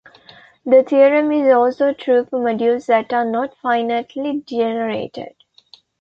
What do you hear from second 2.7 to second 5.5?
that are not finitely generated.